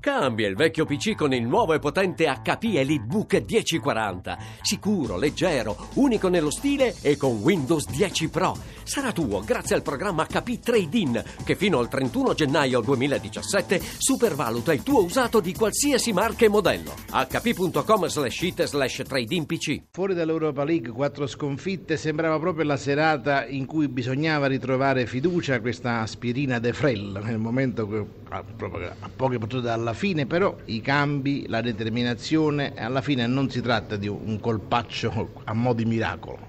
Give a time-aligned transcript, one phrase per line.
[0.00, 4.38] Cambia il vecchio PC con il nuovo e potente HP EliteBook 1040.
[4.62, 8.56] Sicuro, leggero, unico nello stile e con Windows 10 Pro.
[8.82, 14.82] Sarà tuo grazie al programma HP Trade-in che fino al 31 gennaio 2017 supervaluta il
[14.82, 16.94] tuo usato di qualsiasi marca e modello.
[17.10, 19.82] hp.com slash it slash trade-in PC.
[19.90, 26.00] Fuori dall'Europa League, quattro sconfitte, sembrava proprio la serata in cui bisognava ritrovare fiducia, questa
[26.00, 30.80] aspirina de Frel, nel momento che, a, proprio a poche battute dalla fine, però i
[30.80, 36.48] cambi, la determinazione, alla fine non si tratta di un colpaccio a mo' di miracolo.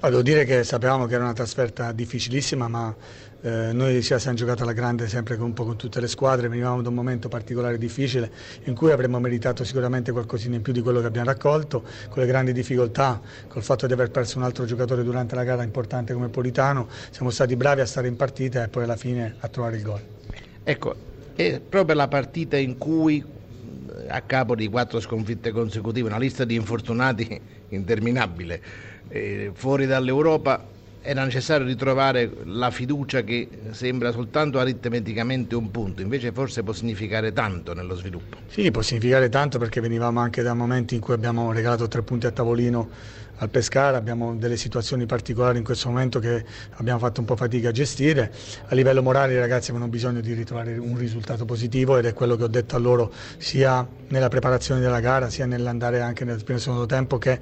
[0.00, 2.94] Devo dire che sapevamo che era una trasferta difficilissima, ma
[3.40, 6.82] eh, noi sia siamo giocati alla grande sempre un po' con tutte le squadre, venivamo
[6.82, 8.30] da un momento particolare difficile
[8.64, 12.26] in cui avremmo meritato sicuramente qualcosina in più di quello che abbiamo raccolto, con le
[12.26, 16.28] grandi difficoltà, col fatto di aver perso un altro giocatore durante la gara importante come
[16.28, 19.82] Politano, siamo stati bravi a stare in partita e poi alla fine a trovare il
[19.82, 20.02] gol.
[20.62, 20.94] Ecco,
[21.46, 23.24] è proprio la partita in cui
[24.08, 28.60] a capo di quattro sconfitte consecutive, una lista di infortunati interminabile,
[29.06, 30.66] eh, fuori dall'Europa
[31.08, 37.32] era necessario ritrovare la fiducia che sembra soltanto aritmeticamente un punto, invece forse può significare
[37.32, 38.36] tanto nello sviluppo.
[38.46, 42.26] Sì, può significare tanto perché venivamo anche da momenti in cui abbiamo regalato tre punti
[42.26, 42.90] a tavolino
[43.36, 47.70] al Pescara, abbiamo delle situazioni particolari in questo momento che abbiamo fatto un po' fatica
[47.70, 48.30] a gestire.
[48.66, 52.36] A livello morale i ragazzi avevano bisogno di ritrovare un risultato positivo ed è quello
[52.36, 56.58] che ho detto a loro sia nella preparazione della gara sia nell'andare anche nel primo
[56.58, 57.40] secondo tempo che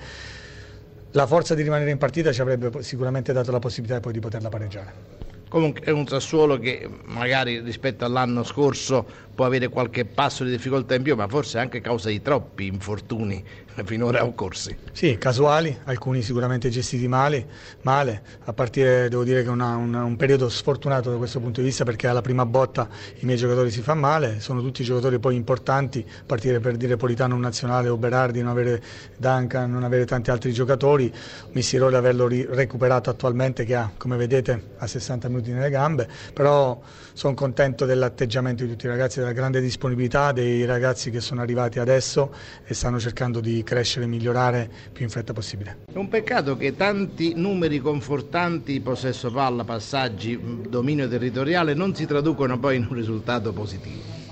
[1.17, 4.51] la forza di rimanere in partita ci avrebbe sicuramente dato la possibilità poi di poterla
[4.51, 5.25] pareggiare.
[5.49, 10.95] Comunque è un Sassuolo che magari rispetto all'anno scorso può avere qualche passo di difficoltà
[10.95, 13.43] in più, ma forse anche causa di troppi infortuni
[13.85, 14.77] finora occorsi.
[14.93, 17.47] Sì, casuali, alcuni sicuramente gestiti male,
[17.83, 21.85] male a partire devo dire che è un periodo sfortunato da questo punto di vista
[21.85, 22.89] perché alla prima botta
[23.21, 26.97] i miei giocatori si fa male, sono tutti giocatori poi importanti, a partire per dire
[26.97, 28.83] Politano nazionale o Berardi, non avere
[29.17, 31.13] Duncan, non avere tanti altri giocatori,
[31.53, 36.81] Missiroli averlo recuperato attualmente che ha, come vedete, a 60 minuti nelle gambe, però
[37.13, 41.79] sono contento dell'atteggiamento di tutti i ragazzi della grande disponibilità dei ragazzi che sono arrivati
[41.79, 42.33] adesso
[42.65, 45.79] e stanno cercando di crescere e migliorare più in fretta possibile.
[45.93, 50.39] È un peccato che tanti numeri confortanti, possesso palla, passaggi,
[50.69, 54.25] dominio territoriale, non si traducono poi in un risultato positivo.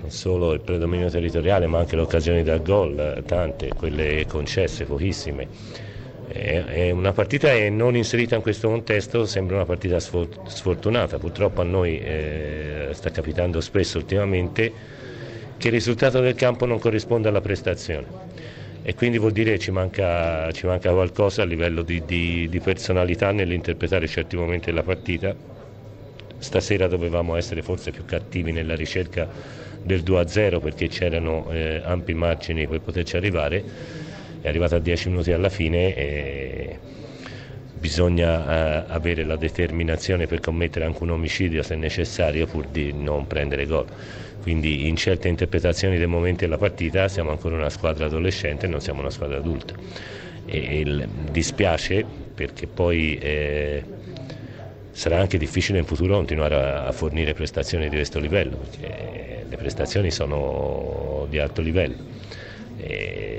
[0.00, 5.86] Non solo il predominio territoriale, ma anche le occasioni da gol, tante, quelle concesse, pochissime.
[6.28, 11.64] È una partita che non inserita in questo contesto sembra una partita sfortunata, purtroppo a
[11.64, 14.72] noi eh, sta capitando spesso ultimamente
[15.56, 18.06] che il risultato del campo non corrisponde alla prestazione
[18.82, 22.60] e quindi vuol dire che ci manca, ci manca qualcosa a livello di, di, di
[22.60, 25.36] personalità nell'interpretare certi momenti della partita.
[26.38, 29.28] Stasera dovevamo essere forse più cattivi nella ricerca
[29.82, 33.64] del 2-0 perché c'erano eh, ampi margini per poterci arrivare
[34.40, 36.80] è arrivato a 10 minuti alla fine e
[37.78, 43.26] bisogna uh, avere la determinazione per commettere anche un omicidio se necessario pur di non
[43.26, 43.86] prendere gol.
[44.42, 48.80] Quindi in certe interpretazioni dei momenti della partita siamo ancora una squadra adolescente e non
[48.80, 49.74] siamo una squadra adulta.
[50.46, 53.82] E il, dispiace perché poi eh,
[54.90, 59.56] sarà anche difficile in futuro continuare a, a fornire prestazioni di questo livello, perché le
[59.56, 61.96] prestazioni sono di alto livello
[62.78, 63.37] e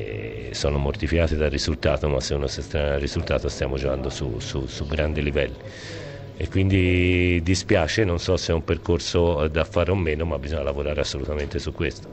[0.54, 4.66] sono mortificati dal risultato, ma se uno si estrema dal risultato stiamo giocando su, su,
[4.66, 5.58] su grandi livelli.
[6.38, 10.64] E quindi dispiace, non so se è un percorso da fare o meno, ma bisogna
[10.64, 12.08] lavorare assolutamente su questo.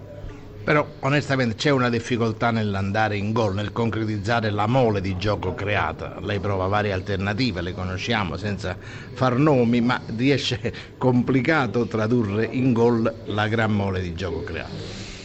[0.66, 6.18] Però onestamente c'è una difficoltà nell'andare in gol, nel concretizzare la mole di gioco creata.
[6.20, 13.22] Lei prova varie alternative, le conosciamo senza far nomi, ma riesce complicato tradurre in gol
[13.26, 15.16] la gran mole di gioco creato.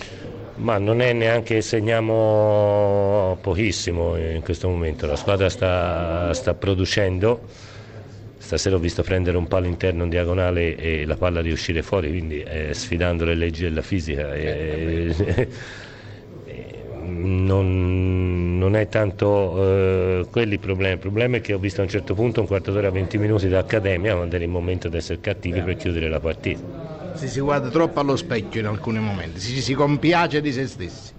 [0.62, 7.42] Ma non è neanche segniamo pochissimo in questo momento, la squadra sta, sta producendo,
[8.38, 12.10] stasera ho visto prendere un palo interno in diagonale e la palla di uscire fuori,
[12.10, 14.36] quindi eh, sfidando le leggi della fisica.
[14.36, 15.48] Eh,
[17.06, 21.86] non, non, è tanto eh, quelli il problema, il problema è che ho visto a
[21.86, 24.98] un certo punto un quarto d'ora 20 minuti da accademia quando era il momento di
[24.98, 26.81] essere cattivi per chiudere la partita
[27.16, 31.14] si, si guarda troppo allo specchio in alcuni momenti, si, si compiace di se stessi.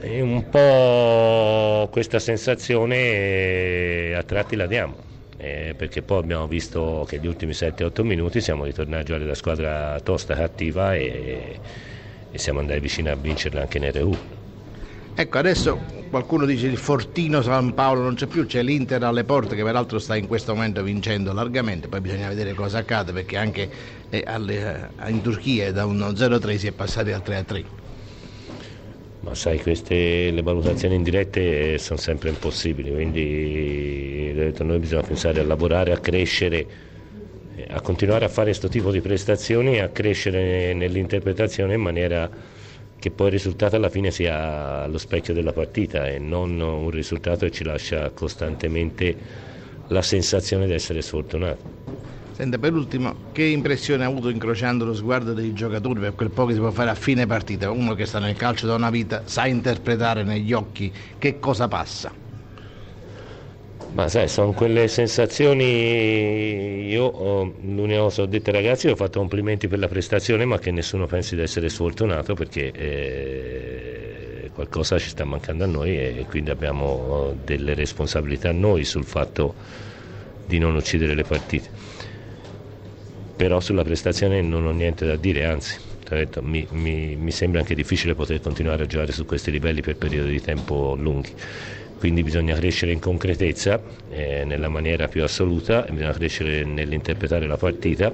[0.00, 5.04] E un po' questa sensazione eh, a tratti la diamo.
[5.38, 9.34] Eh, perché poi abbiamo visto che gli ultimi 7-8 minuti siamo ritornati a giocare da
[9.34, 11.60] squadra tosta, cattiva e,
[12.30, 14.16] e siamo andati vicini a vincerla anche nel RU.
[15.14, 15.80] Ecco, adesso
[16.16, 19.98] qualcuno dice il Fortino San Paolo non c'è più, c'è l'Inter alle porte che peraltro
[19.98, 23.68] sta in questo momento vincendo largamente, poi bisogna vedere cosa accade perché anche
[24.08, 27.64] eh, eh, in Turchia da un 0-3 si è passati al 3-3.
[29.20, 35.44] Ma sai, queste, le valutazioni indirette sono sempre impossibili, quindi detto, noi bisogna pensare a
[35.44, 36.66] lavorare, a crescere,
[37.68, 42.30] a continuare a fare questo tipo di prestazioni e a crescere nell'interpretazione in maniera
[42.98, 47.44] che poi il risultato alla fine sia lo specchio della partita e non un risultato
[47.44, 49.16] che ci lascia costantemente
[49.88, 51.74] la sensazione di essere sfortunato.
[52.32, 56.44] Senta, per ultimo, che impressione ha avuto incrociando lo sguardo dei giocatori per quel po'
[56.44, 57.70] che si può fare a fine partita?
[57.70, 62.12] Uno che sta nel calcio da una vita sa interpretare negli occhi che cosa passa.
[63.96, 69.20] Ma sai, sono quelle sensazioni, io ho, l'unica cosa ho detto ai ragazzi, ho fatto
[69.20, 75.08] complimenti per la prestazione, ma che nessuno pensi di essere sfortunato perché eh, qualcosa ci
[75.08, 79.54] sta mancando a noi e quindi abbiamo delle responsabilità noi sul fatto
[80.44, 81.70] di non uccidere le partite
[83.34, 85.78] però sulla prestazione non ho niente da dire, anzi
[86.08, 89.96] detto, mi, mi, mi, sembra anche difficile poter continuare a giocare su questi livelli per
[89.96, 91.32] periodi di tempo lunghi.
[91.98, 98.12] Quindi bisogna crescere in concretezza, eh, nella maniera più assoluta, bisogna crescere nell'interpretare la partita.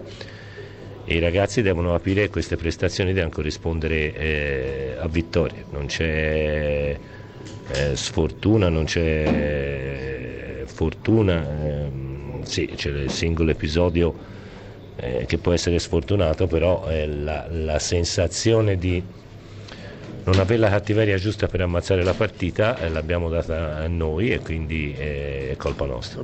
[1.05, 6.97] E i ragazzi devono capire che queste prestazioni devono corrispondere eh, a vittorie, non c'è
[7.73, 14.15] eh, sfortuna, non c'è fortuna, ehm, sì, c'è il singolo episodio
[14.97, 19.03] eh, che può essere sfortunato, però eh, la, la, sensazione di
[20.25, 24.41] non avere la cattiveria giusta per ammazzare la partita eh, l'abbiamo data a noi e
[24.41, 26.21] quindi è colpa nostra.